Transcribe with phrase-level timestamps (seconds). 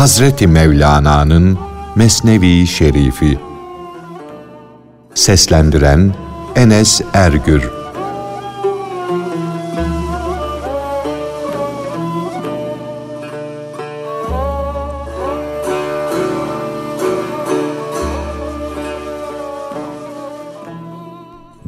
[0.00, 1.58] Hazreti Mevlana'nın
[1.94, 3.38] Mesnevi Şerifi.
[5.14, 6.14] Seslendiren
[6.56, 7.70] Enes Ergür.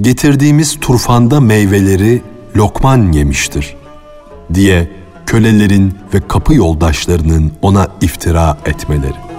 [0.00, 2.22] Getirdiğimiz turfanda meyveleri
[2.56, 3.76] Lokman yemiştir
[4.54, 4.90] diye
[5.26, 9.32] kölelerin ve kapı yoldaşlarının ona iftira etmeleri.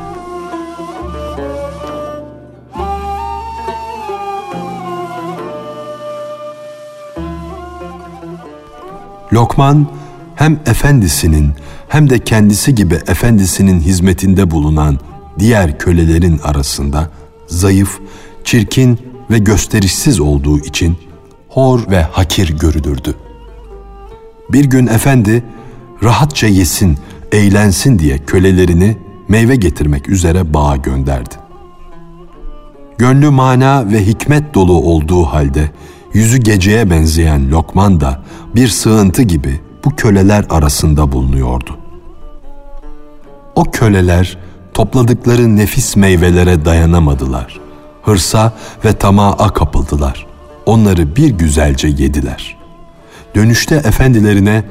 [9.33, 9.87] Lokman
[10.35, 11.53] hem efendisinin
[11.87, 14.99] hem de kendisi gibi efendisinin hizmetinde bulunan
[15.39, 17.09] diğer kölelerin arasında
[17.47, 17.99] zayıf,
[18.43, 20.97] çirkin ve gösterişsiz olduğu için
[21.49, 23.15] hor ve hakir görülürdü.
[24.49, 25.43] Bir gün efendi
[26.03, 26.97] rahatça yesin,
[27.31, 31.35] eğlensin diye kölelerini meyve getirmek üzere bağa gönderdi.
[32.97, 35.71] Gönlü mana ve hikmet dolu olduğu halde
[36.13, 38.23] yüzü geceye benzeyen Lokman da
[38.55, 41.77] bir sığıntı gibi bu köleler arasında bulunuyordu.
[43.55, 44.37] O köleler
[44.73, 47.59] topladıkları nefis meyvelere dayanamadılar.
[48.03, 48.53] Hırsa
[48.85, 50.27] ve tamağa kapıldılar.
[50.65, 52.57] Onları bir güzelce yediler.
[53.35, 54.63] Dönüşte efendilerine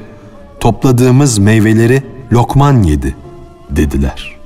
[0.63, 3.17] topladığımız meyveleri Lokman yedi
[3.71, 4.37] dediler.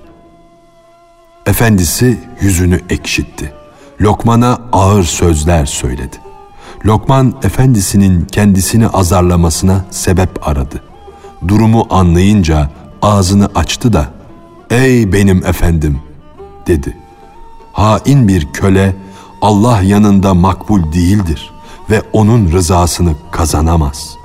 [1.47, 3.53] Efendisi yüzünü ekşitti.
[4.00, 6.17] Lokman'a ağır sözler söyledi.
[6.86, 10.83] Lokman efendisinin kendisini azarlamasına sebep aradı.
[11.48, 12.70] Durumu anlayınca
[13.03, 14.08] ağzını açtı da
[14.70, 16.01] "Ey benim efendim"
[16.67, 16.97] dedi.
[17.73, 18.96] Hain bir köle
[19.42, 21.51] Allah yanında makbul değildir
[21.90, 24.17] ve onun rızasını kazanamaz.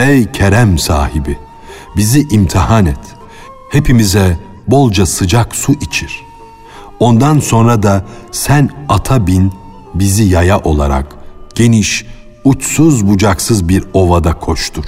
[0.00, 1.38] Ey kerem sahibi,
[1.96, 2.98] bizi imtihan et.
[3.70, 4.38] Hepimize
[4.68, 6.22] bolca sıcak su içir.
[7.00, 9.52] Ondan sonra da sen ata bin,
[9.94, 11.06] bizi yaya olarak
[11.54, 12.06] geniş,
[12.44, 14.84] uçsuz bucaksız bir ovada koştur.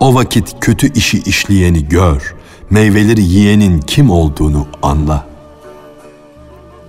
[0.00, 2.34] O vakit kötü işi işleyeni gör,
[2.70, 5.26] meyveleri yiyenin kim olduğunu anla.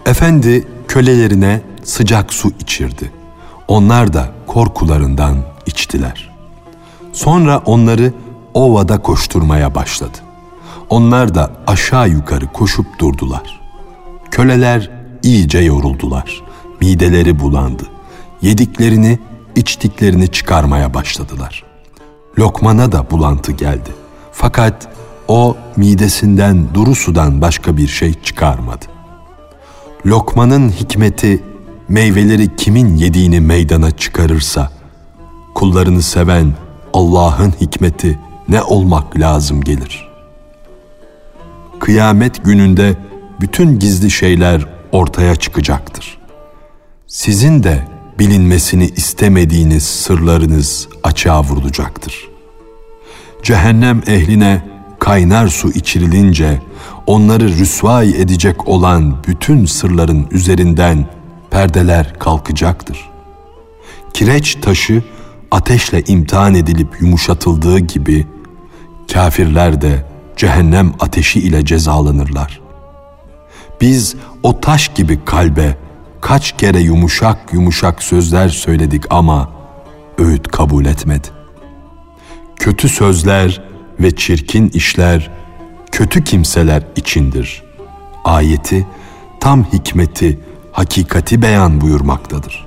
[0.05, 3.11] Efendi kölelerine sıcak su içirdi.
[3.67, 6.36] Onlar da korkularından içtiler.
[7.17, 8.13] Sonra onları
[8.53, 10.17] ovada koşturmaya başladı.
[10.89, 13.61] Onlar da aşağı yukarı koşup durdular.
[14.31, 14.91] Köleler
[15.23, 16.43] iyice yoruldular.
[16.81, 17.83] Mideleri bulandı.
[18.41, 19.19] Yediklerini,
[19.55, 21.63] içtiklerini çıkarmaya başladılar.
[22.39, 23.89] Lokman'a da bulantı geldi.
[24.31, 24.87] Fakat
[25.27, 28.85] o midesinden duru sudan başka bir şey çıkarmadı.
[30.05, 31.43] Lokman'ın hikmeti
[31.89, 34.71] meyveleri kimin yediğini meydana çıkarırsa,
[35.55, 36.66] kullarını seven
[36.97, 38.19] Allah'ın hikmeti
[38.49, 40.07] ne olmak lazım gelir.
[41.79, 42.95] Kıyamet gününde
[43.41, 46.17] bütün gizli şeyler ortaya çıkacaktır.
[47.07, 47.87] Sizin de
[48.19, 52.27] bilinmesini istemediğiniz sırlarınız açığa vurulacaktır.
[53.43, 54.61] Cehennem ehline
[54.99, 56.61] kaynar su içirilince
[57.07, 61.05] onları rüsvay edecek olan bütün sırların üzerinden
[61.49, 63.09] perdeler kalkacaktır.
[64.13, 65.03] Kireç taşı
[65.51, 68.27] ateşle imtihan edilip yumuşatıldığı gibi
[69.13, 70.05] kafirler de
[70.37, 72.61] cehennem ateşi ile cezalanırlar.
[73.81, 75.77] Biz o taş gibi kalbe
[76.21, 79.49] kaç kere yumuşak yumuşak sözler söyledik ama
[80.17, 81.27] öğüt kabul etmedi.
[82.55, 83.61] Kötü sözler
[83.99, 85.31] ve çirkin işler
[85.91, 87.63] kötü kimseler içindir.
[88.23, 88.87] Ayeti
[89.39, 90.39] tam hikmeti,
[90.71, 92.66] hakikati beyan buyurmaktadır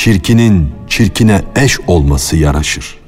[0.00, 2.98] çirkinin çirkine eş olması yaraşır.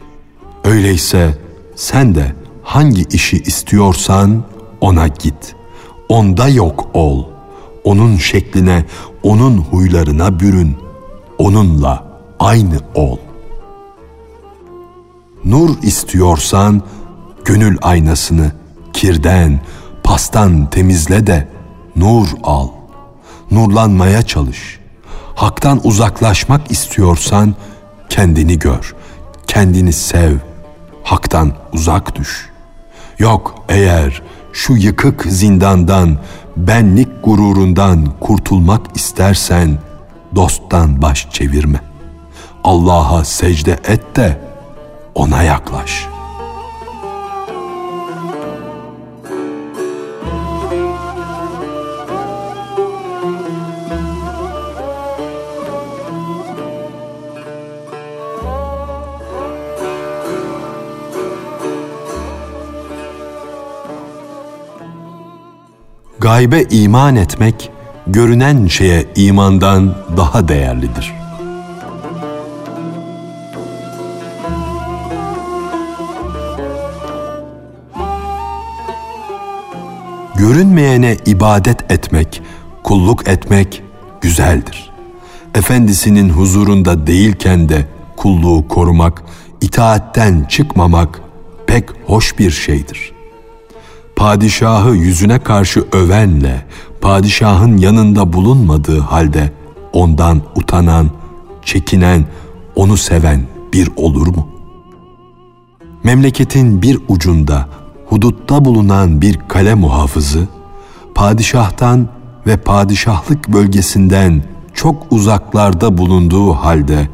[0.64, 1.38] Öyleyse
[1.76, 4.44] sen de hangi işi istiyorsan
[4.80, 5.54] ona git.
[6.08, 7.24] Onda yok ol.
[7.84, 8.84] Onun şekline,
[9.22, 10.76] onun huylarına bürün.
[11.38, 13.16] Onunla aynı ol.
[15.44, 16.82] Nur istiyorsan
[17.44, 18.52] gönül aynasını
[18.92, 19.60] kirden,
[20.02, 21.48] pastan temizle de
[21.96, 22.68] nur al.
[23.50, 24.81] Nurlanmaya çalış.''
[25.34, 27.54] Haktan uzaklaşmak istiyorsan
[28.08, 28.94] kendini gör,
[29.46, 30.36] kendini sev,
[31.04, 32.50] haktan uzak düş.
[33.18, 36.18] Yok eğer şu yıkık zindandan,
[36.56, 39.78] benlik gururundan kurtulmak istersen
[40.34, 41.80] dosttan baş çevirme.
[42.64, 44.40] Allah'a secde et de
[45.14, 46.21] ona yaklaş.''
[66.22, 67.70] Gaybe iman etmek,
[68.06, 71.12] görünen şeye imandan daha değerlidir.
[80.34, 82.42] Görünmeyene ibadet etmek,
[82.82, 83.82] kulluk etmek
[84.20, 84.90] güzeldir.
[85.54, 87.86] Efendisinin huzurunda değilken de
[88.16, 89.22] kulluğu korumak,
[89.60, 91.20] itaatten çıkmamak
[91.66, 93.11] pek hoş bir şeydir.
[94.22, 96.66] Padişahı yüzüne karşı övenle,
[97.00, 99.52] padişahın yanında bulunmadığı halde
[99.92, 101.10] ondan utanan,
[101.62, 102.24] çekinen,
[102.76, 103.42] onu seven
[103.72, 104.48] bir olur mu?
[106.04, 107.68] Memleketin bir ucunda,
[108.06, 110.48] hudutta bulunan bir kale muhafızı,
[111.14, 112.08] padişahtan
[112.46, 114.42] ve padişahlık bölgesinden
[114.74, 117.08] çok uzaklarda bulunduğu halde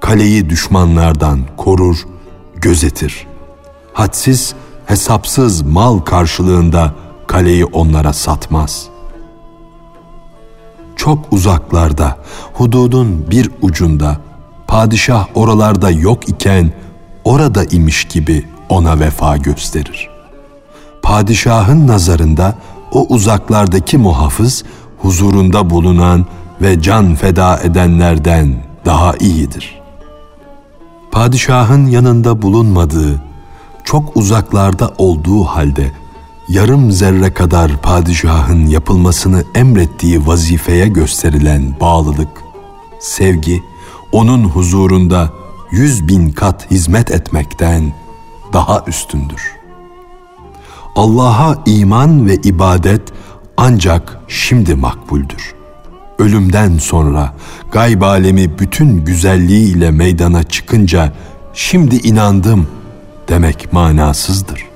[0.00, 2.06] kaleyi düşmanlardan korur,
[2.56, 3.26] gözetir.
[3.92, 4.54] Hadsiz,
[4.86, 6.94] hesapsız mal karşılığında
[7.26, 8.88] kaleyi onlara satmaz.
[10.96, 12.16] Çok uzaklarda,
[12.54, 14.16] hududun bir ucunda,
[14.66, 16.72] padişah oralarda yok iken
[17.24, 20.10] orada imiş gibi ona vefa gösterir.
[21.02, 22.54] Padişahın nazarında
[22.92, 24.64] o uzaklardaki muhafız
[24.98, 26.26] huzurunda bulunan
[26.62, 29.80] ve can feda edenlerden daha iyidir.
[31.10, 33.22] Padişahın yanında bulunmadığı,
[33.86, 35.92] çok uzaklarda olduğu halde
[36.48, 42.28] yarım zerre kadar padişahın yapılmasını emrettiği vazifeye gösterilen bağlılık,
[43.00, 43.62] sevgi,
[44.12, 45.32] onun huzurunda
[45.70, 47.92] yüz bin kat hizmet etmekten
[48.52, 49.56] daha üstündür.
[50.96, 53.02] Allah'a iman ve ibadet
[53.56, 55.54] ancak şimdi makbuldür.
[56.18, 57.34] Ölümden sonra
[57.72, 61.12] gayb alemi bütün güzelliğiyle meydana çıkınca
[61.54, 62.66] şimdi inandım
[63.28, 64.66] demek manasızdır.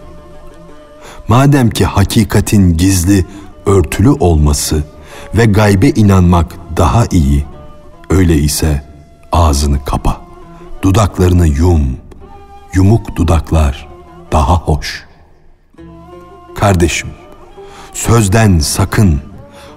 [1.29, 3.26] Madem ki hakikatin gizli,
[3.67, 4.85] örtülü olması
[5.35, 7.44] ve gaybe inanmak daha iyi,
[8.11, 8.85] öyle ise
[9.32, 10.20] ağzını kapa,
[10.82, 11.97] dudaklarını yum,
[12.75, 13.88] yumuk dudaklar
[14.32, 15.06] daha hoş.
[16.56, 17.08] Kardeşim,
[17.93, 19.20] sözden sakın,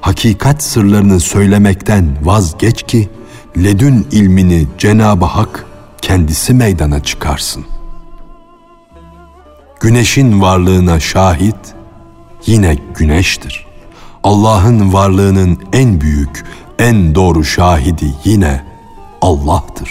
[0.02, 3.10] hakikat sırlarını söylemekten vazgeç ki,
[3.58, 5.66] ledün ilmini Cenab-ı Hak
[6.02, 7.66] kendisi meydana çıkarsın.
[9.84, 11.56] Güneşin varlığına şahit
[12.46, 13.66] yine güneştir.
[14.24, 16.46] Allah'ın varlığının en büyük,
[16.80, 18.64] en doğru şahidi yine
[19.22, 19.90] Allah'tır.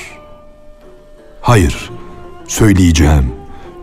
[1.40, 1.90] Hayır,
[2.48, 3.32] söyleyeceğim.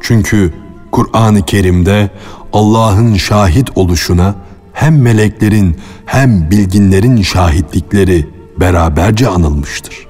[0.02, 0.54] Çünkü
[0.92, 2.10] Kur'an-ı Kerim'de
[2.54, 4.36] Allah'ın şahit oluşuna
[4.74, 8.28] hem meleklerin hem bilginlerin şahitlikleri
[8.60, 10.08] beraberce anılmıştır.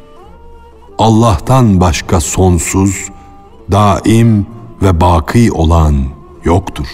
[0.97, 3.09] Allah'tan başka sonsuz,
[3.71, 6.05] daim ve baki olan
[6.43, 6.87] yoktur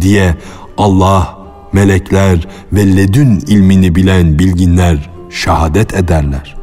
[0.00, 0.36] diye
[0.78, 1.38] Allah,
[1.72, 6.56] melekler ve ledün ilmini bilen bilginler şahadet ederler.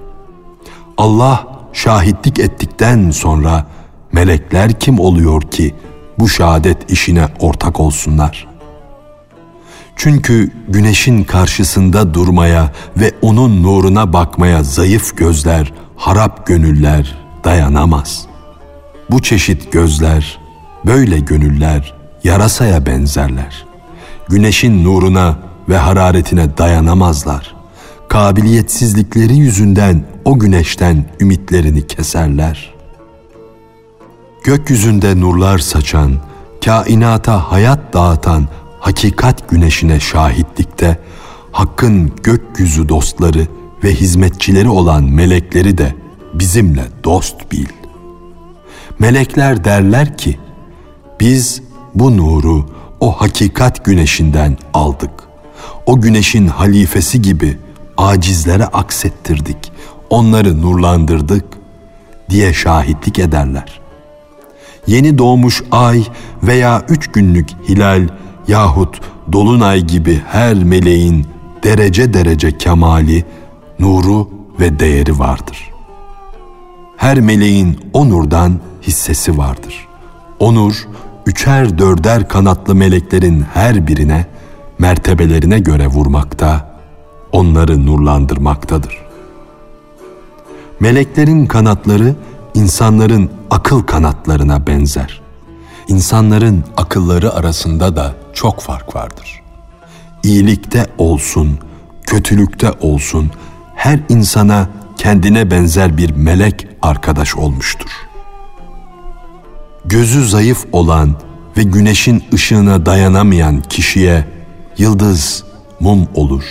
[0.98, 3.66] Allah şahitlik ettikten sonra
[4.12, 5.76] melekler kim oluyor ki
[6.20, 8.48] bu şahadet işine ortak olsunlar?
[9.96, 18.33] Çünkü güneşin karşısında durmaya ve onun nuruna bakmaya zayıf gözler, harap gönüller dayanamaz.''
[19.14, 20.40] Bu çeşit gözler,
[20.86, 21.94] böyle gönüller
[22.24, 23.66] yarasaya benzerler.
[24.30, 25.38] Güneşin nuruna
[25.70, 27.56] ve hararetine dayanamazlar.
[28.10, 32.74] Kabiliyetsizlikleri yüzünden o güneşten ümitlerini keserler.
[34.44, 36.14] Gökyüzünde nurlar saçan,
[36.66, 38.48] kainata hayat dağıtan
[38.80, 40.98] hakikat güneşine şahitlikte,
[41.52, 43.48] Hakk'ın gökyüzü dostları
[43.84, 45.96] ve hizmetçileri olan melekleri de
[46.34, 47.83] bizimle dost bil.''
[49.00, 50.40] Melekler derler ki,
[51.20, 51.62] biz
[51.96, 52.66] bu nuru
[53.00, 55.12] o hakikat güneşinden aldık.
[55.86, 57.58] O güneşin halifesi gibi
[57.98, 59.72] acizlere aksettirdik,
[60.10, 61.46] onları nurlandırdık
[62.30, 63.80] diye şahitlik ederler.
[64.88, 66.04] Yeni doğmuş ay
[66.44, 68.08] veya üç günlük hilal
[68.48, 71.28] yahut dolunay gibi her meleğin
[71.64, 73.26] derece derece kemali,
[73.80, 75.73] nuru ve değeri vardır.
[76.98, 79.88] Her meleğin o nurdan hissesi vardır.
[80.40, 80.88] Onur,
[81.26, 84.26] üçer dörder kanatlı meleklerin her birine,
[84.80, 86.80] mertebelerine göre vurmakta,
[87.32, 88.98] onları nurlandırmaktadır.
[90.80, 92.16] Meleklerin kanatları,
[92.54, 95.22] insanların akıl kanatlarına benzer.
[95.88, 99.42] İnsanların akılları arasında da çok fark vardır.
[100.24, 101.60] İyilikte olsun,
[102.04, 103.32] kötülükte olsun,
[103.76, 108.14] her insana kendine benzer bir melek arkadaş olmuştur.''
[109.86, 111.16] gözü zayıf olan
[111.58, 114.26] ve güneşin ışığına dayanamayan kişiye
[114.78, 115.44] yıldız
[115.80, 116.44] mum olur,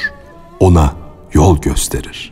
[0.61, 0.95] ona
[1.33, 2.32] yol gösterir.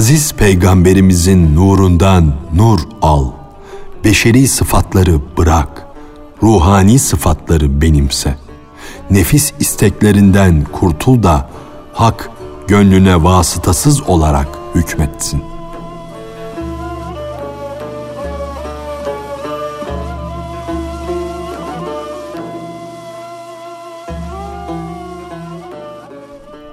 [0.00, 3.30] Aziz peygamberimizin nurundan nur al.
[4.04, 5.86] Beşeri sıfatları bırak.
[6.42, 8.34] Ruhani sıfatları benimse.
[9.10, 11.50] Nefis isteklerinden kurtul da
[11.92, 12.30] hak
[12.68, 15.42] gönlüne vasıtasız olarak hükmetsin.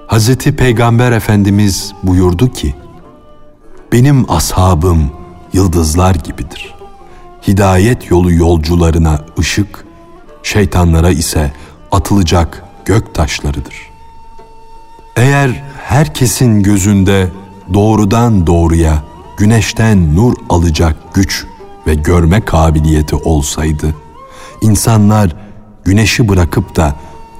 [0.07, 2.75] Hazreti Peygamber Efendimiz buyurdu ki,
[3.91, 5.11] benim ashabım
[5.53, 6.73] yıldızlar gibidir.
[7.47, 9.85] Hidayet yolu yolcularına ışık,
[10.43, 11.51] şeytanlara ise
[11.91, 13.75] atılacak gök taşlarıdır.
[15.15, 17.29] Eğer herkesin gözünde
[17.73, 19.03] doğrudan doğruya
[19.37, 21.45] güneşten nur alacak güç
[21.87, 23.95] ve görme kabiliyeti olsaydı,
[24.61, 25.35] insanlar
[25.83, 26.95] güneşi bırakıp da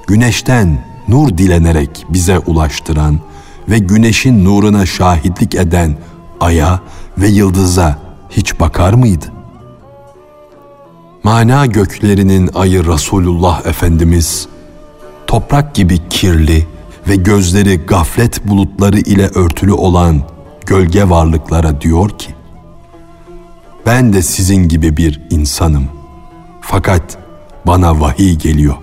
[0.06, 3.20] güneşten nur dilenerek bize ulaştıran
[3.68, 5.96] ve güneşin nuruna şahitlik eden
[6.40, 6.80] aya
[7.18, 7.98] ve yıldıza
[8.30, 9.26] hiç bakar mıydı?
[11.22, 14.48] Mana göklerinin ayı Resulullah Efendimiz,
[15.26, 16.66] toprak gibi kirli
[17.08, 20.22] ve gözleri gaflet bulutları ile örtülü olan
[20.66, 22.34] gölge varlıklara diyor ki,
[23.86, 25.88] ben de sizin gibi bir insanım.
[26.60, 27.18] Fakat
[27.66, 28.76] bana vahiy geliyor.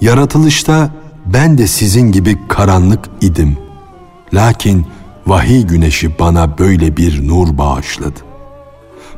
[0.00, 0.90] Yaratılışta
[1.26, 3.56] ben de sizin gibi karanlık idim.
[4.34, 4.86] Lakin
[5.26, 8.20] vahiy güneşi bana böyle bir nur bağışladı.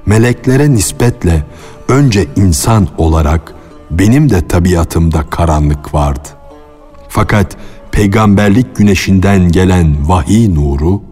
[0.06, 1.46] Meleklere nispetle
[1.88, 3.54] önce insan olarak
[3.90, 6.28] benim de tabiatımda karanlık vardı.
[7.08, 7.56] Fakat
[7.92, 11.02] peygamberlik güneşinden gelen vahiy nuru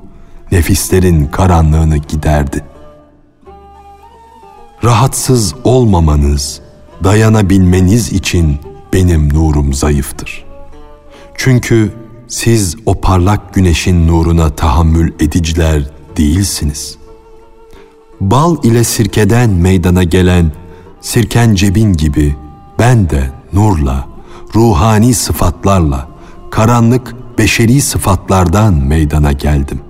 [0.53, 2.65] nefislerin karanlığını giderdi.
[4.85, 6.61] Rahatsız olmamanız,
[7.05, 8.57] dayanabilmeniz için
[8.93, 10.45] benim nurum zayıftır.
[11.35, 11.93] Çünkü
[12.35, 16.99] siz o parlak güneşin nuruna tahammül ediciler değilsiniz.
[18.21, 20.53] Bal ile sirkeden meydana gelen
[21.01, 22.37] sirken cebin gibi
[22.79, 24.09] ben de nurla,
[24.55, 26.09] ruhani sıfatlarla,
[26.51, 29.81] karanlık beşeri sıfatlardan meydana geldim.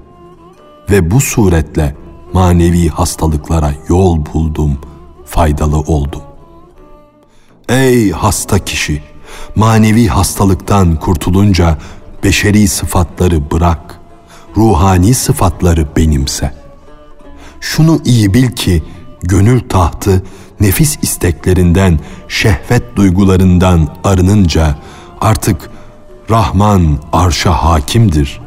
[0.91, 1.97] Ve bu suretle
[2.33, 4.79] manevi hastalıklara yol buldum,
[5.25, 6.23] faydalı oldum.
[7.69, 9.03] Ey hasta kişi!
[9.57, 11.79] Manevi hastalıktan kurtulunca
[12.25, 14.01] beşeri sıfatları bırak,
[14.57, 16.55] ruhani sıfatları benimse.
[17.61, 18.83] Şunu iyi bil ki
[19.23, 20.23] gönül tahtı
[20.61, 24.79] nefis isteklerinden, şehvet duygularından arınınca
[25.21, 25.71] artık
[26.31, 28.41] Rahman arşa hakimdir.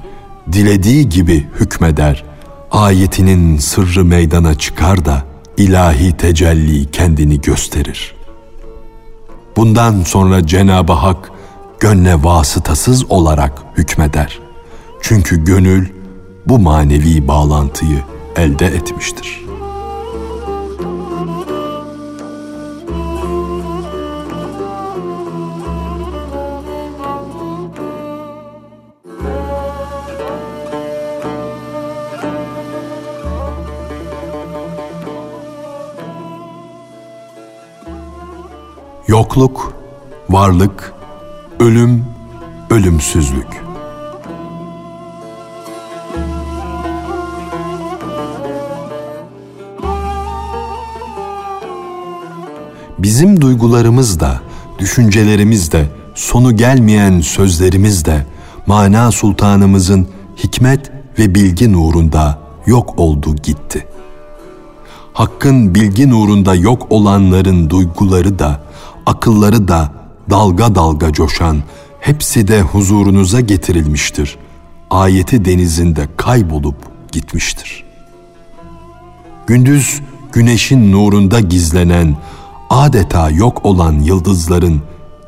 [0.52, 2.24] Dilediği gibi hükmeder.
[2.72, 5.24] Ayetinin sırrı meydana çıkar da
[5.58, 8.16] ilahi tecelli kendini gösterir.
[9.58, 11.32] Bundan sonra Cenab-ı Hak
[11.80, 14.40] gönle vasıtasız olarak hükmeder.
[15.02, 15.88] Çünkü gönül
[16.46, 18.04] bu manevi bağlantıyı
[18.36, 19.48] elde etmiştir.
[39.08, 39.74] Yokluk,
[40.30, 40.97] varlık,
[41.60, 42.06] ölüm,
[42.70, 43.64] ölümsüzlük.
[53.00, 54.42] Bizim duygularımız da,
[54.80, 55.86] düşüncelerimiz de,
[56.16, 58.26] sonu gelmeyen sözlerimiz de
[58.66, 63.88] mana sultanımızın hikmet ve bilgi nurunda yok oldu gitti.
[65.14, 68.62] Hakkın bilgi nurunda yok olanların duyguları da,
[69.06, 69.97] akılları da
[70.30, 71.64] dalga dalga coşan,
[72.00, 74.38] hepsi de huzurunuza getirilmiştir.
[74.90, 76.76] Ayeti denizinde kaybolup
[77.12, 77.84] gitmiştir.
[79.48, 82.18] Gündüz güneşin nurunda gizlenen,
[82.70, 84.82] adeta yok olan yıldızların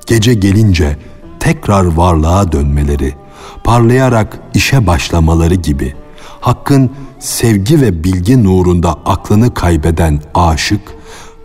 [0.07, 0.97] gece gelince
[1.39, 3.13] tekrar varlığa dönmeleri,
[3.63, 5.95] parlayarak işe başlamaları gibi
[6.41, 10.81] Hakk'ın sevgi ve bilgi nurunda aklını kaybeden aşık,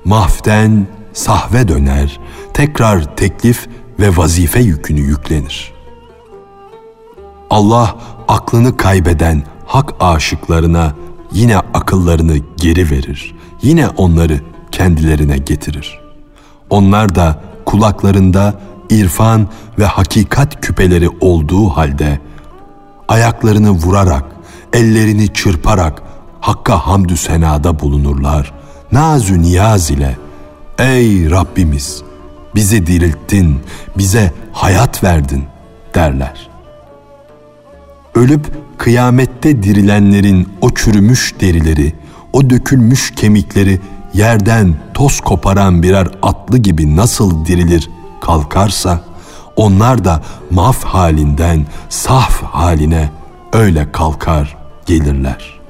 [0.05, 2.21] mahften sahve döner,
[2.55, 3.69] tekrar teklif
[4.01, 5.73] ve vazife yükünü yüklenir.
[7.51, 7.97] Allah
[8.29, 10.93] aklını kaybeden hak aşıklarına
[11.33, 13.35] yine akıllarını geri verir.
[13.63, 14.41] Yine onları
[14.73, 16.01] kendilerine getirir.
[16.71, 22.21] Onlar da kulaklarında irfan ve hakikat küpeleri olduğu halde
[23.09, 24.25] ayaklarını vurarak,
[24.73, 26.03] ellerini çırparak
[26.41, 28.53] Hakk'a hamdü senada bulunurlar.
[28.93, 30.17] Nazü niyaz ile
[30.79, 32.03] Ey Rabbimiz
[32.55, 33.61] bizi dirilttin,
[33.99, 35.45] bize hayat verdin
[35.95, 36.49] derler.
[38.15, 41.93] Ölüp kıyamette dirilenlerin o çürümüş derileri,
[42.33, 43.81] o dökülmüş kemikleri
[44.15, 47.91] yerden toz koparan birer atlı gibi nasıl dirilir
[48.21, 49.01] kalkarsa,
[49.57, 53.11] onlar da maf halinden saf haline
[53.53, 55.61] öyle kalkar gelirler.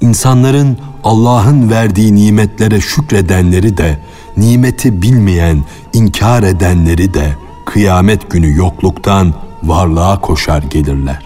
[0.00, 3.98] İnsanların Allah'ın verdiği nimetlere şükredenleri de,
[4.36, 7.36] nimeti bilmeyen, inkar edenleri de
[7.66, 11.24] kıyamet günü yokluktan varlığa koşar gelirler.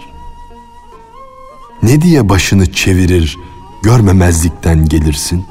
[1.83, 3.37] Ne diye başını çevirir,
[3.83, 5.45] görmemezlikten gelirsin?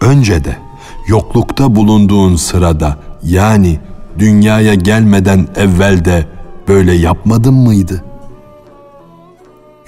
[0.00, 0.56] Önce de
[1.06, 3.78] yoklukta bulunduğun sırada yani
[4.18, 6.28] dünyaya gelmeden evvel de
[6.68, 8.04] böyle yapmadın mıydı?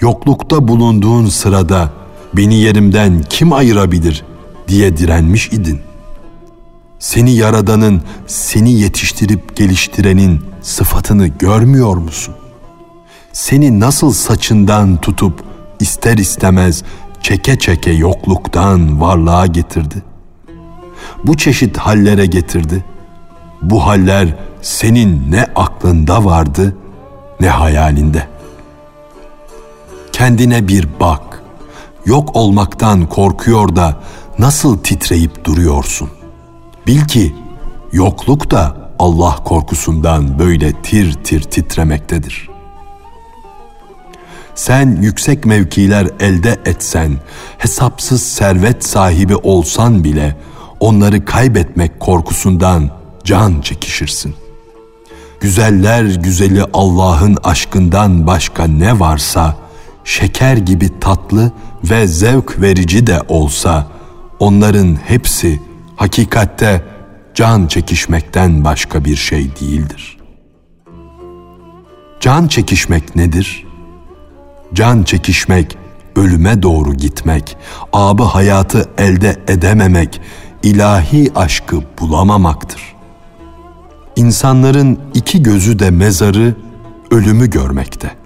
[0.01, 2.00] Yoklukta bulunduğun sırada
[2.33, 4.23] beni yerimden kim ayırabilir
[4.67, 5.81] diye direnmiş idin.
[6.99, 12.35] Seni yaradanın, seni yetiştirip geliştirenin sıfatını görmüyor musun?
[13.33, 15.43] Seni nasıl saçından tutup
[15.79, 16.83] ister istemez
[17.21, 19.95] çeke çeke yokluktan varlığa getirdi?
[21.23, 22.85] Bu çeşit hallere getirdi.
[23.61, 26.75] Bu haller senin ne aklında vardı
[27.39, 28.27] ne hayalinde.
[30.11, 31.40] Kendine bir bak.
[32.05, 33.99] Yok olmaktan korkuyor da
[34.39, 36.09] nasıl titreyip duruyorsun?
[36.87, 37.35] Bil ki
[37.91, 42.49] yokluk da Allah korkusundan böyle tir tir titremektedir.
[44.55, 47.11] Sen yüksek mevkiler elde etsen,
[47.57, 50.37] hesapsız servet sahibi olsan bile
[50.79, 52.89] onları kaybetmek korkusundan
[53.23, 54.35] can çekişirsin.
[55.39, 59.55] Güzeller güzeli Allah'ın aşkından başka ne varsa,
[60.03, 61.51] şeker gibi tatlı
[61.83, 63.87] ve zevk verici de olsa,
[64.39, 65.59] onların hepsi
[65.95, 66.83] hakikatte
[67.35, 70.17] can çekişmekten başka bir şey değildir.
[72.19, 73.67] Can çekişmek nedir?
[74.73, 75.77] Can çekişmek,
[76.15, 77.57] ölüme doğru gitmek,
[77.93, 80.21] abı hayatı elde edememek,
[80.63, 82.95] ilahi aşkı bulamamaktır.
[84.15, 86.55] İnsanların iki gözü de mezarı,
[87.11, 88.20] ölümü görmekte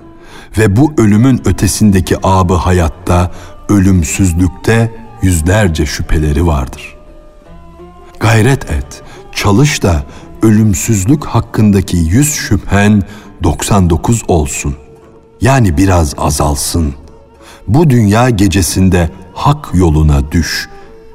[0.58, 3.32] ve bu ölümün ötesindeki abı hayatta,
[3.70, 4.92] ölümsüzlükte
[5.22, 6.96] yüzlerce şüpheleri vardır.
[8.20, 10.04] Gayret et, çalış da
[10.42, 13.04] ölümsüzlük hakkındaki yüz şüphen
[13.44, 14.76] 99 olsun.
[15.42, 16.94] Yani biraz azalsın.
[17.68, 20.70] Bu dünya gecesinde hak yoluna düş.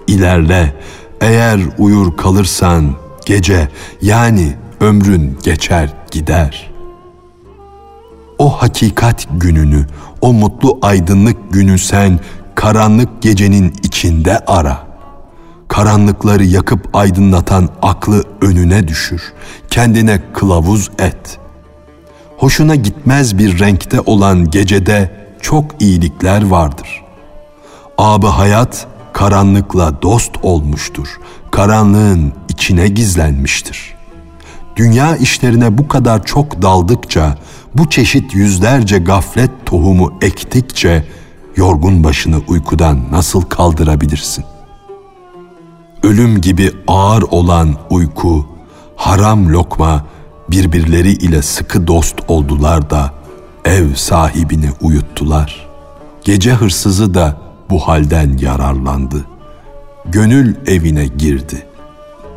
[0.06, 0.74] İlerle.
[1.20, 3.68] Eğer uyur kalırsan gece
[4.02, 6.69] yani ömrün geçer gider.
[8.40, 9.86] O hakikat gününü,
[10.20, 12.20] o mutlu aydınlık günü sen
[12.54, 14.90] karanlık gecenin içinde ara.''
[15.70, 19.32] karanlıkları yakıp aydınlatan aklı önüne düşür,
[19.70, 21.38] kendine kılavuz et.
[22.36, 27.04] Hoşuna gitmez bir renkte olan gecede çok iyilikler vardır.
[27.98, 31.08] Abı hayat karanlıkla dost olmuştur,
[31.50, 33.94] karanlığın içine gizlenmiştir.
[34.76, 37.38] Dünya işlerine bu kadar çok daldıkça,
[37.74, 41.04] bu çeşit yüzlerce gaflet tohumu ektikçe,
[41.56, 44.60] yorgun başını uykudan nasıl kaldırabilirsin?''
[46.02, 48.46] ölüm gibi ağır olan uyku,
[48.96, 50.04] haram lokma
[50.50, 53.14] birbirleri ile sıkı dost oldular da
[53.64, 55.68] ev sahibini uyuttular.
[56.24, 59.26] Gece hırsızı da bu halden yararlandı.
[60.04, 61.66] Gönül evine girdi,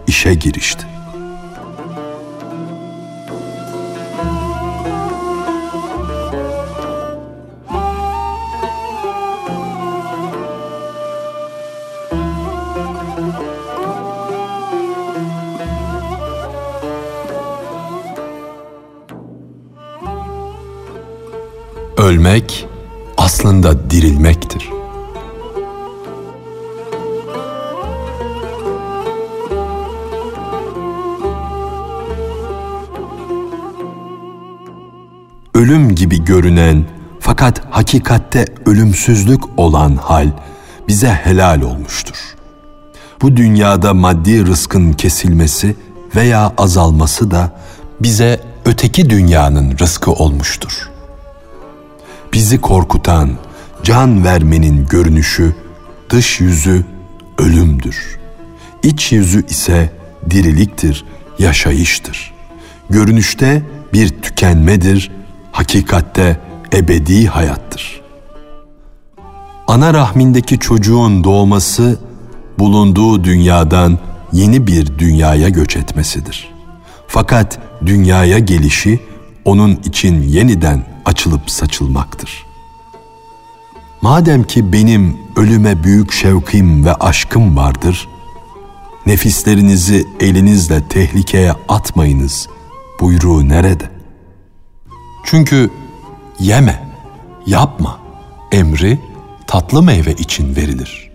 [0.08, 0.93] işe girişti.
[22.04, 22.68] Ölmek
[23.18, 24.70] aslında dirilmektir.
[35.54, 36.86] Ölüm gibi görünen
[37.20, 40.32] fakat hakikatte ölümsüzlük olan hal
[40.88, 42.36] bize helal olmuştur.
[43.22, 45.76] Bu dünyada maddi rızkın kesilmesi
[46.16, 47.60] veya azalması da
[48.02, 50.93] bize öteki dünyanın rızkı olmuştur.''
[52.34, 53.30] Bizi korkutan,
[53.84, 55.56] can vermenin görünüşü,
[56.10, 56.86] dış yüzü
[57.38, 58.20] ölümdür.
[58.84, 59.94] İç yüzü ise
[60.30, 61.06] diriliktir,
[61.40, 62.34] yaşayıştır.
[62.90, 65.12] Görünüşte bir tükenmedir,
[65.52, 66.40] hakikatte
[66.74, 68.02] ebedi hayattır.
[69.68, 72.00] Ana rahmindeki çocuğun doğması
[72.60, 74.00] bulunduğu dünyadan
[74.32, 76.54] yeni bir dünyaya göç etmesidir.
[77.08, 79.00] Fakat dünyaya gelişi
[79.46, 82.46] onun için yeniden açılıp saçılmaktır.
[84.02, 88.08] Madem ki benim ölüme büyük şevkim ve aşkım vardır,
[89.06, 92.48] nefislerinizi elinizle tehlikeye atmayınız
[93.00, 93.90] buyruğu nerede?
[95.24, 95.70] Çünkü
[96.40, 96.84] yeme,
[97.46, 98.00] yapma
[98.52, 99.00] emri
[99.48, 101.12] tatlı meyve için verilir.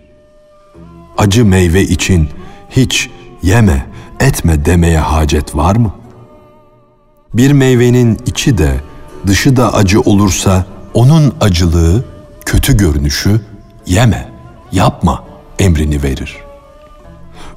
[1.17, 2.29] Acı meyve için
[2.69, 3.09] hiç
[3.43, 3.85] yeme,
[4.19, 5.95] etme demeye hacet var mı?
[7.33, 8.81] Bir meyvenin içi de
[9.27, 12.05] dışı da acı olursa onun acılığı,
[12.45, 13.41] kötü görünüşü
[13.85, 14.29] yeme,
[14.71, 15.23] yapma
[15.59, 16.37] emrini verir.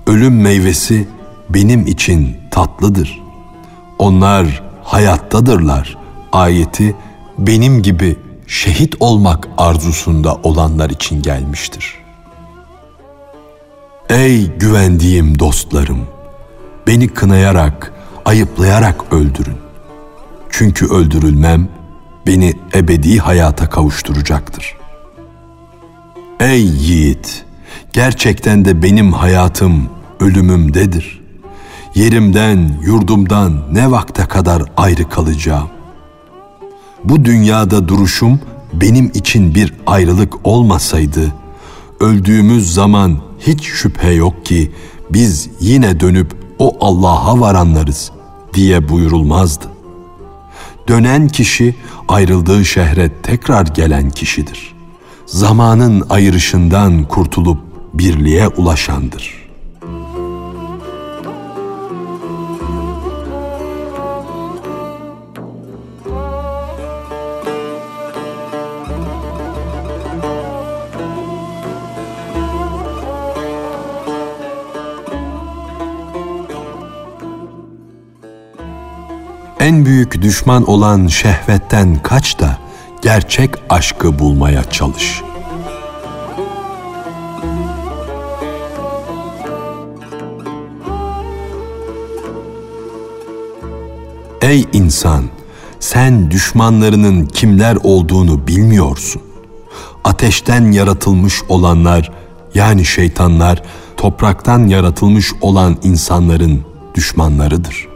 [0.07, 1.09] Ölüm meyvesi
[1.51, 3.21] benim için tatlıdır.
[3.99, 5.97] Onlar hayattadırlar.
[6.33, 6.97] Ayeti
[7.39, 11.95] benim gibi şehit olmak arzusunda olanlar için gelmiştir.
[14.09, 16.07] Ey güvendiğim dostlarım,
[16.87, 17.93] beni kınayarak,
[18.25, 19.57] ayıplayarak öldürün.
[20.53, 21.69] Çünkü öldürülmem
[22.27, 24.77] beni ebedi hayata kavuşturacaktır.
[26.41, 27.45] Ey yiğit,
[27.93, 29.89] gerçekten de benim hayatım
[30.21, 31.23] ölümümdedir.
[31.95, 35.69] Yerimden, yurdumdan ne vakte kadar ayrı kalacağım?
[37.05, 38.41] Bu dünyada duruşum
[38.73, 41.33] benim için bir ayrılık olmasaydı,
[42.01, 44.73] öldüğümüz zaman hiç şüphe yok ki
[45.11, 48.11] biz yine dönüp o Allah'a varanlarız
[48.55, 49.72] diye buyurulmazdı.
[50.89, 51.75] Dönen kişi
[52.09, 54.75] ayrıldığı şehre tekrar gelen kişidir.
[55.27, 57.59] Zamanın ayrışından kurtulup
[57.95, 59.42] birliğe ulaşandır.''
[80.33, 82.59] Düşman olan şehvetten kaç da
[83.03, 85.23] gerçek aşkı bulmaya çalış.
[94.43, 95.25] Ey insan,
[95.81, 99.23] sen düşmanlarının kimler olduğunu bilmiyorsun.
[100.05, 102.13] Ateşten yaratılmış olanlar
[102.55, 103.63] yani şeytanlar
[103.97, 106.65] topraktan yaratılmış olan insanların
[106.95, 107.93] düşmanlarıdır.''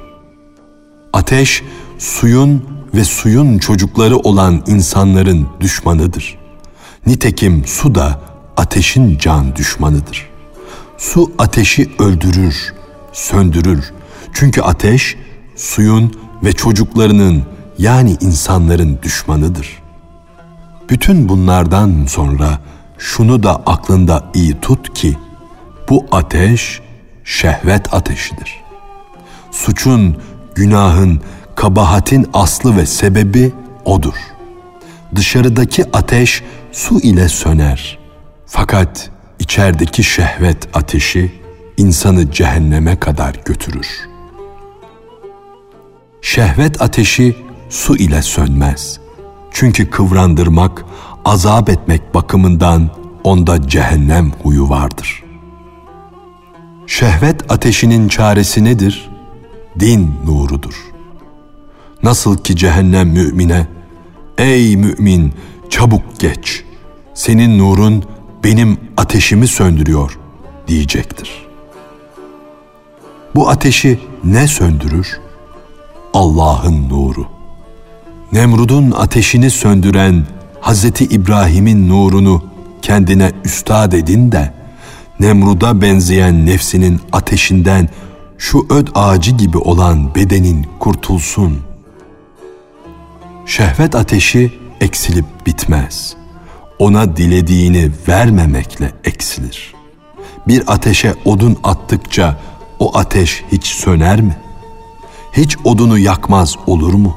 [1.17, 1.63] Ateş,
[1.99, 6.39] suyun ve suyun çocukları olan insanların düşmanıdır.
[7.07, 8.21] Nitekim su da
[8.57, 10.29] ateşin can düşmanıdır.
[10.99, 12.75] Su ateşi öldürür,
[13.13, 13.93] söndürür.
[14.33, 15.17] Çünkü ateş
[15.57, 16.13] suyun
[16.45, 17.43] ve çocuklarının
[17.79, 19.83] yani insanların düşmanıdır.
[20.91, 22.59] Bütün bunlardan sonra
[22.99, 25.17] şunu da aklında iyi tut ki
[25.89, 26.81] bu ateş
[27.25, 28.55] şehvet ateşidir.
[29.51, 30.17] Suçun
[30.55, 31.21] günahın,
[31.57, 33.53] kabahatin aslı ve sebebi
[33.85, 34.15] odur.
[35.15, 36.43] Dışarıdaki ateş
[36.73, 37.99] su ile söner.
[38.47, 41.33] Fakat içerideki şehvet ateşi
[41.77, 43.89] insanı cehenneme kadar götürür.
[46.23, 47.37] Şehvet ateşi
[47.71, 49.01] su ile sönmez.
[49.51, 50.85] Çünkü kıvrandırmak,
[51.25, 52.91] azap etmek bakımından
[53.25, 55.25] onda cehennem huyu vardır.
[56.87, 59.11] Şehvet ateşinin çaresi nedir?
[59.81, 60.96] din nurudur.
[62.07, 63.67] Nasıl ki cehennem mümine,
[64.39, 65.33] ey mümin
[65.71, 66.65] çabuk geç,
[67.15, 68.05] senin nurun
[68.45, 70.19] benim ateşimi söndürüyor
[70.69, 71.31] diyecektir.
[73.35, 75.21] Bu ateşi ne söndürür?
[76.15, 77.27] Allah'ın nuru.
[78.33, 80.27] Nemrud'un ateşini söndüren
[80.61, 82.43] Hazreti İbrahim'in nurunu
[82.83, 84.55] kendine üstad edin de
[85.21, 87.89] Nemrud'a benzeyen nefsinin ateşinden
[88.39, 91.66] şu öd ağacı gibi olan bedenin kurtulsun.
[93.47, 96.17] Şehvet ateşi eksilip bitmez.
[96.79, 99.75] Ona dilediğini vermemekle eksilir.
[100.49, 102.41] Bir ateşe odun attıkça
[102.79, 104.37] o ateş hiç söner mi?
[105.33, 107.17] Hiç odunu yakmaz olur mu?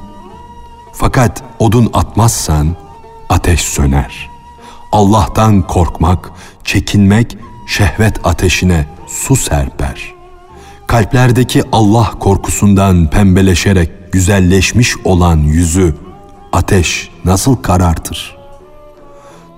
[0.92, 2.76] Fakat odun atmazsan
[3.28, 4.30] ateş söner.
[4.92, 6.30] Allah'tan korkmak,
[6.64, 10.20] çekinmek şehvet ateşine su serper.''
[10.90, 15.94] kalplerdeki Allah korkusundan pembeleşerek güzelleşmiş olan yüzü
[16.52, 18.36] ateş nasıl karartır?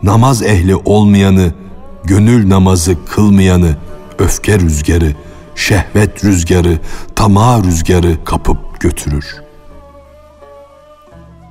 [0.02, 1.52] Namaz ehli olmayanı
[2.04, 3.76] gönül namazı kılmayanı
[4.18, 5.12] öfke rüzgarı,
[5.54, 6.78] şehvet rüzgarı,
[7.16, 9.36] tamah rüzgarı kapıp götürür.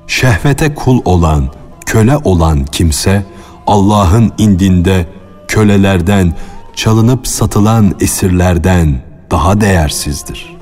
[0.07, 1.49] Şehvete kul olan,
[1.85, 3.25] köle olan kimse
[3.67, 5.05] Allah'ın indinde
[5.47, 6.33] kölelerden,
[6.75, 9.01] çalınıp satılan esirlerden
[9.31, 10.57] daha değersizdir.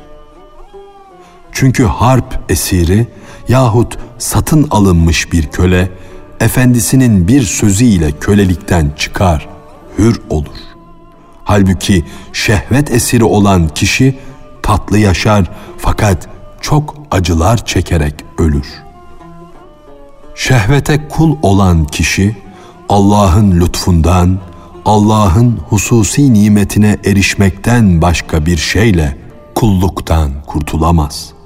[1.51, 3.07] Çünkü harp esiri
[3.49, 5.91] yahut satın alınmış bir köle
[6.39, 9.49] efendisinin bir sözüyle kölelikten çıkar,
[9.97, 10.57] hür olur.
[11.43, 14.19] Halbuki şehvet esiri olan kişi
[14.63, 16.29] tatlı yaşar fakat
[16.61, 18.67] çok acılar çekerek ölür.
[20.35, 22.37] Şehvete kul olan kişi
[22.89, 24.39] Allah'ın lütfundan,
[24.85, 29.17] Allah'ın hususi nimetine erişmekten başka bir şeyle
[29.55, 31.38] kulluktan kurtulamaz.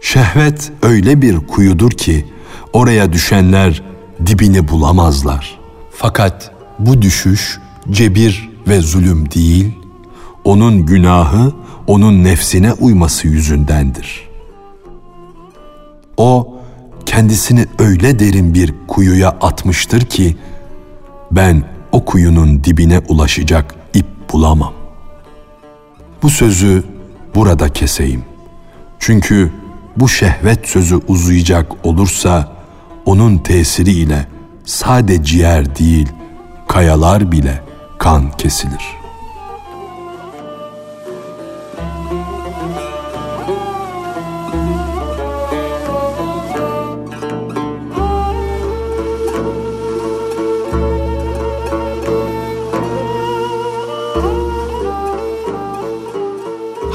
[0.00, 2.26] Şehvet öyle bir kuyudur ki
[2.72, 3.82] oraya düşenler
[4.26, 5.58] dibini bulamazlar.
[5.90, 7.58] Fakat bu düşüş
[7.90, 9.74] cebir ve zulüm değil,
[10.44, 11.52] onun günahı
[11.86, 14.28] onun nefsine uyması yüzündendir.
[16.16, 16.58] O
[17.06, 20.36] kendisini öyle derin bir kuyuya atmıştır ki
[21.30, 24.72] ben o kuyunun dibine ulaşacak ip bulamam.
[26.22, 26.84] Bu sözü
[27.34, 28.22] burada keseyim.
[28.98, 29.52] Çünkü
[30.00, 32.52] bu şehvet sözü uzayacak olursa
[33.06, 34.26] onun tesiriyle
[34.64, 36.08] sade ciğer değil
[36.68, 37.62] kayalar bile
[37.98, 38.98] kan kesilir.''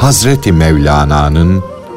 [0.04, 1.73] Hazreti Mevlana'nın